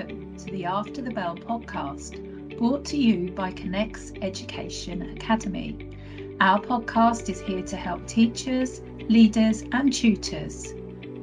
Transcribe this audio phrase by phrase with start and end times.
[0.00, 5.90] Welcome to the After the Bell podcast, brought to you by Connects Education Academy.
[6.40, 10.72] Our podcast is here to help teachers, leaders, and tutors.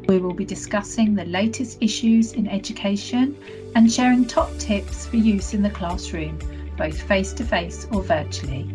[0.08, 3.36] We will be discussing the latest issues in education
[3.74, 6.38] and sharing top tips for use in the classroom,
[6.78, 8.70] both face to face or virtually.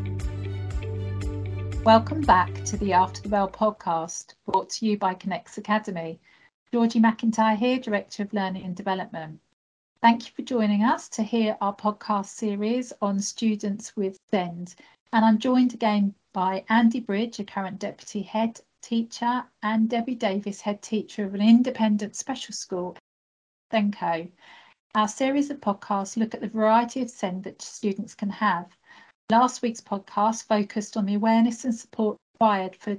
[1.85, 6.19] Welcome back to the After the Bell podcast, brought to you by Connects Academy.
[6.73, 9.39] Georgie McIntyre here, Director of Learning and Development.
[10.03, 14.75] Thank you for joining us to hear our podcast series on students with SEND.
[15.13, 20.61] And I'm joined again by Andy Bridge, a current Deputy Head Teacher, and Debbie Davis,
[20.61, 22.97] Head Teacher of an independent special school,
[23.71, 24.29] SENCO.
[24.97, 28.77] Our series of podcasts look at the variety of SEND that students can have.
[29.31, 32.99] Last week's podcast focused on the awareness and support required for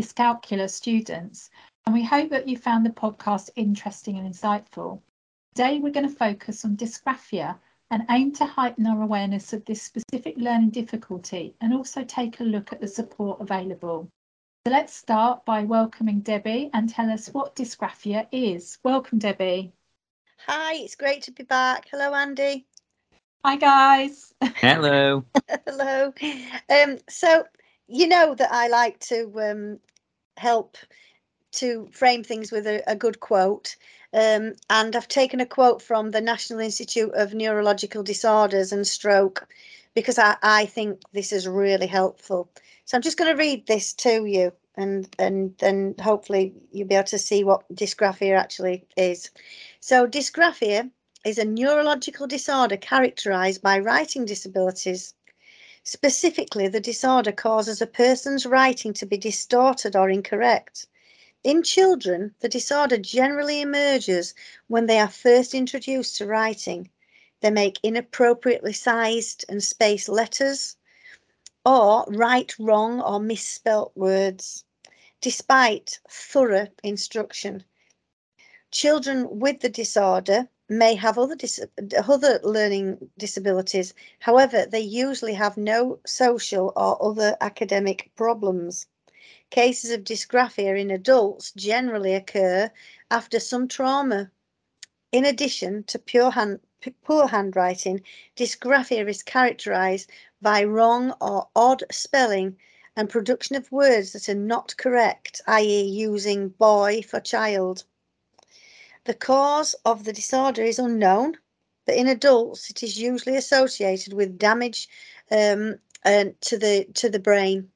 [0.00, 1.50] dyscalculia students
[1.84, 5.02] and we hope that you found the podcast interesting and insightful.
[5.56, 7.56] Today, we're going to focus on dysgraphia
[7.92, 12.42] and aim to heighten our awareness of this specific learning difficulty and also take a
[12.42, 14.08] look at the support available.
[14.66, 18.78] So let's start by welcoming Debbie and tell us what dysgraphia is.
[18.82, 19.72] Welcome, Debbie.
[20.48, 21.86] Hi, it's great to be back.
[21.88, 22.66] Hello, Andy.
[23.44, 24.34] Hi, guys.
[24.56, 25.24] Hello.
[25.68, 26.12] Hello.
[26.68, 27.44] Um, so,
[27.86, 29.78] you know that I like to um,
[30.36, 30.78] help
[31.52, 33.76] to frame things with a, a good quote.
[34.14, 39.48] Um, and I've taken a quote from the National Institute of Neurological Disorders and Stroke
[39.92, 42.48] because I, I think this is really helpful.
[42.84, 46.94] So I'm just going to read this to you and and then hopefully you'll be
[46.94, 49.30] able to see what dysgraphia actually is.
[49.80, 50.90] So dysgraphia
[51.24, 55.14] is a neurological disorder characterized by writing disabilities.
[55.82, 60.86] Specifically, the disorder causes a person's writing to be distorted or incorrect.
[61.44, 64.32] In children, the disorder generally emerges
[64.66, 66.90] when they are first introduced to writing.
[67.40, 70.78] They make inappropriately sized and spaced letters
[71.66, 74.64] or write wrong or misspelt words,
[75.20, 77.64] despite thorough instruction.
[78.70, 81.36] Children with the disorder may have other,
[82.08, 83.92] other learning disabilities.
[84.20, 88.86] However, they usually have no social or other academic problems.
[89.50, 92.70] Cases of dysgraphia in adults generally occur
[93.10, 94.30] after some trauma.
[95.12, 96.60] In addition to pure hand,
[97.02, 98.02] poor handwriting,
[98.36, 100.10] dysgraphia is characterized
[100.42, 102.56] by wrong or odd spelling
[102.96, 107.84] and production of words that are not correct, i.e., using boy for child.
[109.04, 111.38] The cause of the disorder is unknown,
[111.84, 114.88] but in adults it is usually associated with damage
[115.30, 117.70] um, uh, to the to the brain.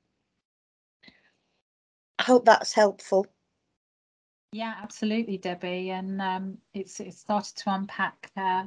[2.18, 3.26] I hope that's helpful.
[4.52, 5.90] Yeah, absolutely, Debbie.
[5.90, 8.64] And um, it's it started to unpack uh,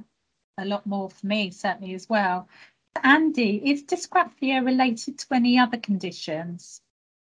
[0.57, 2.47] a lot more for me, certainly as well.
[3.03, 6.81] Andy, is dysgraphia related to any other conditions?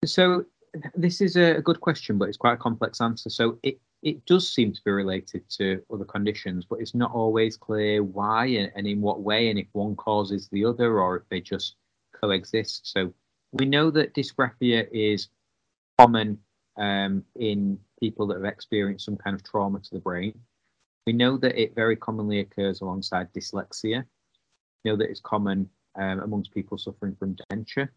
[0.05, 0.45] So
[0.93, 3.29] this is a good question, but it's quite a complex answer.
[3.29, 7.57] So it it does seem to be related to other conditions, but it's not always
[7.57, 11.23] clear why and, and in what way, and if one causes the other, or if
[11.29, 11.75] they just
[12.13, 12.91] coexist.
[12.91, 13.11] So
[13.53, 15.29] we know that dysgraphia is
[15.97, 16.37] common
[16.77, 20.37] um, in people that have experienced some kind of trauma to the brain.
[21.07, 24.03] We know that it very commonly occurs alongside dyslexia.
[24.83, 27.89] We know that it's common um, amongst people suffering from dementia,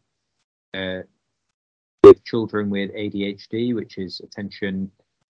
[0.75, 1.00] uh,
[2.04, 4.91] with children with ADHD, which is attention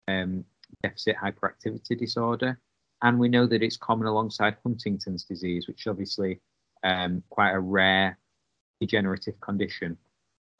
[0.09, 0.44] um,
[0.82, 2.59] deficit hyperactivity disorder.
[3.03, 6.41] And we know that it's common alongside Huntington's disease, which is obviously
[6.84, 8.19] um, quite a rare
[8.81, 9.97] degenerative condition.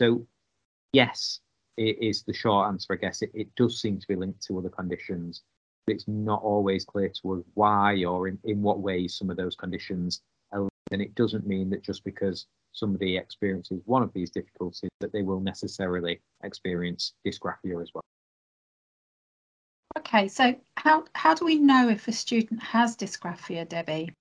[0.01, 0.27] So,
[0.93, 1.41] yes,
[1.89, 3.23] is the short answer, I guess.
[3.23, 5.43] It, it does seem to be linked to other conditions,
[5.87, 9.37] but it's not always clear to us why or in, in what ways some of
[9.37, 10.69] those conditions are.
[10.93, 15.23] And it doesn't mean that just because somebody experiences one of these difficulties that they
[15.23, 18.03] will necessarily experience dysgraphia as well.
[19.99, 24.15] Okay, so how how do we know if a student has dysgraphia, Debbie?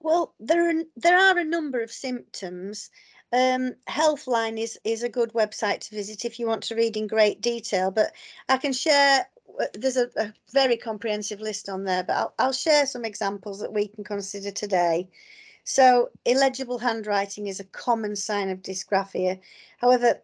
[0.00, 2.90] Well, there are there are a number of symptoms
[3.32, 7.06] um, Healthline is is a good website to visit if you want to read in
[7.06, 7.90] great detail.
[7.90, 8.12] But
[8.48, 9.26] I can share.
[9.60, 13.60] Uh, there's a, a very comprehensive list on there, but I'll, I'll share some examples
[13.60, 15.08] that we can consider today.
[15.64, 19.40] So, illegible handwriting is a common sign of dysgraphia.
[19.78, 20.20] However,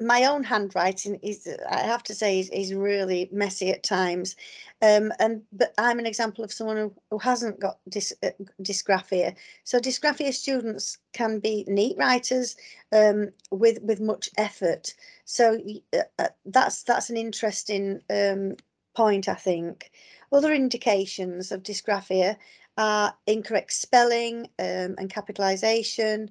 [0.00, 4.36] my own handwriting is i have to say is, is really messy at times
[4.82, 8.30] um, and but i'm an example of someone who, who hasn't got dys, uh,
[8.62, 9.34] dysgraphia
[9.64, 12.56] so dysgraphia students can be neat writers
[12.92, 14.92] um, with with much effort
[15.24, 15.58] so
[15.94, 18.54] uh, uh, that's that's an interesting um,
[18.96, 19.92] point, I think.
[20.32, 22.36] Other indications of dysgraphia
[22.76, 26.30] are incorrect spelling um, and capitalisation,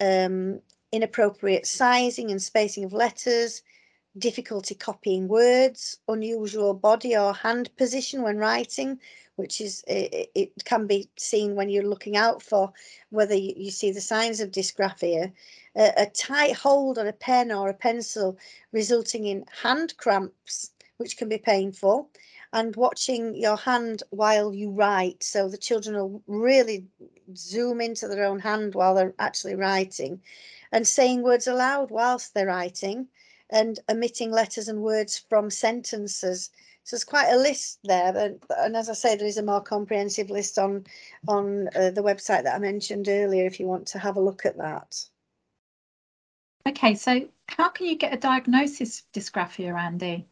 [0.00, 0.60] um,
[0.92, 3.62] inappropriate sizing and spacing of letters,
[4.18, 8.98] difficulty copying words, unusual body or hand position when writing,
[9.36, 12.72] which is it, it can be seen when you're looking out for
[13.10, 15.32] whether you, you see the signs of dysgraphia.
[15.74, 18.38] Uh, a tight hold on a pen or a pencil
[18.72, 22.08] resulting in hand cramps, which can be painful,
[22.52, 25.22] and watching your hand while you write.
[25.22, 26.86] So the children will really
[27.34, 30.20] zoom into their own hand while they're actually writing
[30.72, 33.08] and saying words aloud whilst they're writing
[33.50, 36.50] and omitting letters and words from sentences.
[36.84, 39.60] So it's quite a list there, and, and as I say, there is a more
[39.60, 40.84] comprehensive list on
[41.26, 43.44] on uh, the website that I mentioned earlier.
[43.44, 45.04] If you want to have a look at that.
[46.68, 50.26] Okay, so how can you get a diagnosis of dysgraphia, Andy?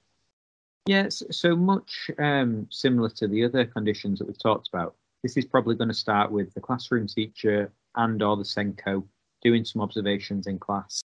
[0.87, 4.95] Yes, so much um, similar to the other conditions that we've talked about.
[5.25, 9.03] This is probably going to start with the classroom teacher and or the SENCO
[9.41, 11.01] doing some observations in class.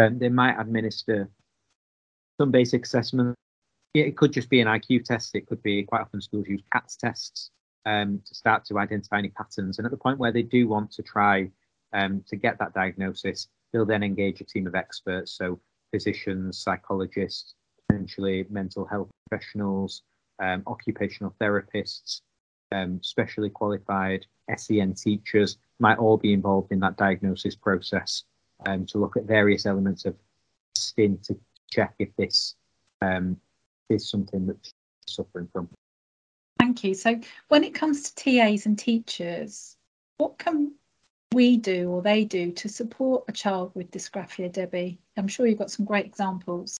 [0.00, 1.28] Um, they might administer
[2.40, 3.34] some basic assessment.
[3.92, 5.34] It could just be an IQ test.
[5.34, 7.50] It could be quite often schools use CATS tests
[7.84, 9.78] um, to start to identify any patterns.
[9.78, 11.50] And at the point where they do want to try
[11.92, 15.58] um, to get that diagnosis, they'll then engage a team of experts, so
[15.92, 17.54] physicians, psychologists,
[17.88, 20.02] potentially mental health professionals,
[20.38, 22.20] um, occupational therapists,
[22.74, 24.26] um, specially qualified
[24.56, 28.24] SEN teachers might all be involved in that diagnosis process
[28.66, 30.14] um, to look at various elements of
[30.76, 31.38] skin to
[31.70, 32.56] check if this
[33.00, 33.36] um,
[33.88, 34.56] is something that
[35.06, 35.68] suffering from.
[36.58, 36.94] Thank you.
[36.94, 39.76] So, when it comes to TAs and teachers,
[40.18, 40.72] what can
[41.32, 44.98] we do or they do to support a child with dysgraphia, Debbie?
[45.16, 46.78] I'm sure you've got some great examples.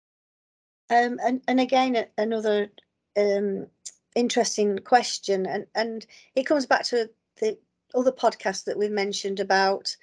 [0.91, 2.71] Um, and, and again, another
[3.17, 3.67] um,
[4.15, 7.59] interesting question, and, and it comes back to the
[7.95, 9.97] other podcast that we've mentioned about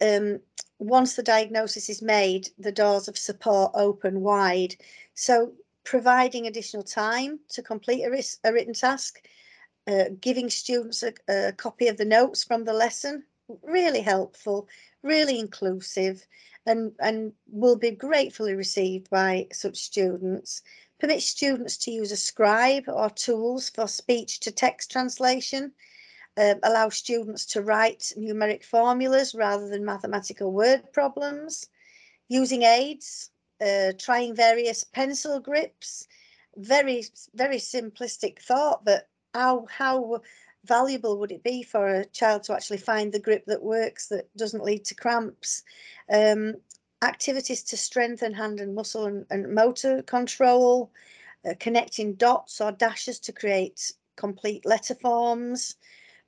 [0.00, 0.40] um,
[0.78, 4.76] once the diagnosis is made, the doors of support open wide.
[5.14, 5.52] So
[5.84, 9.26] providing additional time to complete a, a written task,
[9.86, 13.24] uh, giving students a, a, copy of the notes from the lesson,
[13.62, 14.68] really helpful,
[15.02, 16.26] really inclusive,
[16.66, 20.62] and, and will be gratefully received by such students.
[21.00, 25.72] Permit students to use a scribe or tools for speech to text translation
[26.38, 31.68] uh, students to write numeric formulas rather than mathematical word problems,
[32.28, 33.30] using aids,
[33.60, 36.06] uh, trying various pencil grips,
[36.56, 37.04] very,
[37.34, 40.20] very simplistic thought, but how, how
[40.64, 44.28] valuable would it be for a child to actually find the grip that works, that
[44.36, 45.62] doesn't lead to cramps?
[46.12, 46.54] Um,
[47.02, 50.90] activities to strengthen hand and muscle and, and motor control,
[51.48, 55.76] uh, connecting dots or dashes to create complete letter forms,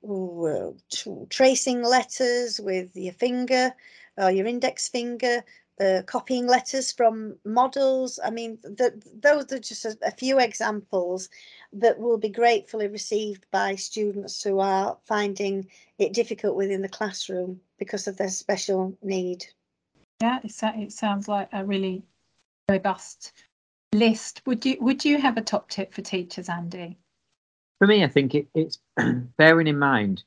[0.09, 0.71] uh,
[1.29, 3.73] tracing letters with your finger
[4.17, 5.43] or uh, your index finger,
[5.79, 8.19] uh, copying letters from models.
[8.23, 11.29] I mean, the, those are just a, a, few examples
[11.73, 17.61] that will be gratefully received by students who are finding it difficult within the classroom
[17.77, 19.45] because of their special need.
[20.21, 22.03] Yeah, it, it sounds like a really
[22.69, 23.31] robust
[23.93, 24.41] list.
[24.45, 26.97] Would you would you have a top tip for teachers, Andy?
[27.81, 28.77] for me, I think it, it's
[29.39, 30.23] bearing in mind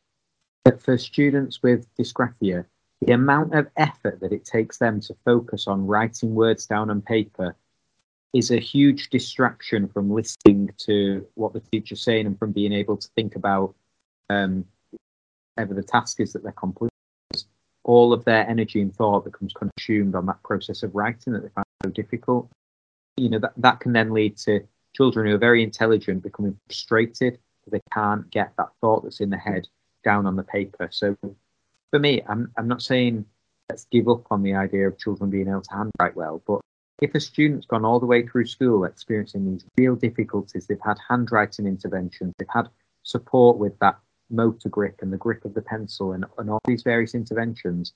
[0.64, 2.64] that for students with dysgraphia,
[3.00, 7.00] the amount of effort that it takes them to focus on writing words down on
[7.00, 7.54] paper
[8.34, 12.96] is a huge distraction from listening to what the teacher's saying and from being able
[12.96, 13.72] to think about
[14.30, 14.64] um,
[15.54, 16.90] whatever the task is that they're completing.
[17.84, 21.48] All of their energy and thought becomes consumed on that process of writing that they
[21.50, 22.50] find so difficult.
[23.16, 27.38] You know, that, that can then lead to children who are very intelligent becoming frustrated
[27.60, 29.66] because they can't get that thought that's in the head
[30.02, 30.88] down on the paper.
[30.90, 31.16] So
[31.90, 33.24] for me, I'm, I'm not saying
[33.70, 36.60] let's give up on the idea of children being able to handwrite well, but
[37.02, 40.96] if a student's gone all the way through school experiencing these real difficulties, they've had
[41.08, 42.68] handwriting interventions, they've had
[43.02, 43.98] support with that
[44.30, 47.92] motor grip and the grip of the pencil and, and all these various interventions,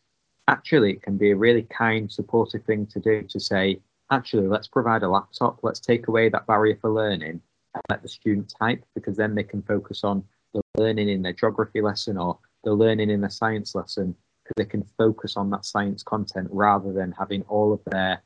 [0.49, 3.81] actually it can be a really kind, supportive thing to do to say,
[4.11, 7.41] actually, let's provide a laptop, let's take away that barrier for learning
[7.75, 11.33] and let the student type because then they can focus on the learning in their
[11.33, 15.65] geography lesson or the learning in their science lesson because they can focus on that
[15.65, 18.23] science content rather than having all of their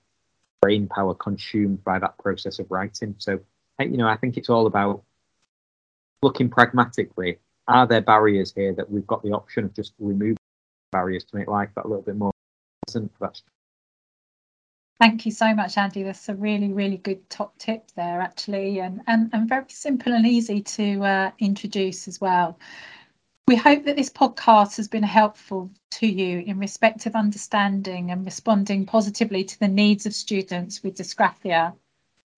[0.61, 3.15] brain power consumed by that process of writing.
[3.19, 3.41] So,
[3.81, 5.03] you know, I think it's all about
[6.23, 7.39] looking pragmatically.
[7.69, 10.37] Are there barriers here that we've got the option of just removing
[10.91, 12.33] barriers to make life a little bit more
[12.87, 13.41] pleasant for that
[15.03, 16.05] Thank you so much, Andy.
[16.05, 20.25] That's a really, really good top tip there, actually, and, and, and very simple and
[20.25, 22.57] easy to uh, introduce as well.
[23.49, 28.25] We hope that this podcast has been helpful to you in respect of understanding and
[28.25, 31.75] responding positively to the needs of students with dysgraphia.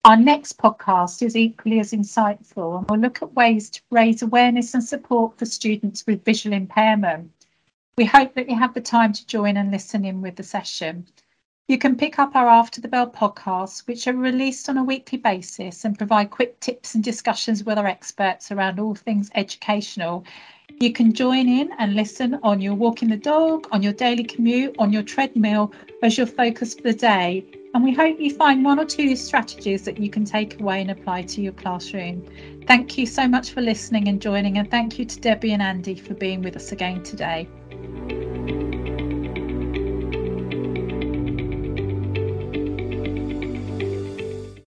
[0.05, 4.75] Our next podcast is equally as insightful and we'll look at ways to raise awareness
[4.75, 7.31] and support for students with visual impairment.
[7.97, 11.07] We hope that you have the time to join and listen in with the session.
[11.67, 15.17] You can pick up our After the Bell podcasts, which are released on a weekly
[15.17, 20.23] basis and provide quick tips and discussions with our experts around all things educational.
[20.79, 24.75] You can join in and listen on your walking the dog, on your daily commute,
[24.77, 27.43] on your treadmill as your focus for the day.
[27.75, 30.89] And we hope you find one or two strategies that you can take away and
[30.89, 32.25] apply to your classroom.
[32.67, 35.95] Thank you so much for listening and joining, and thank you to Debbie and Andy
[35.95, 37.49] for being with us again today.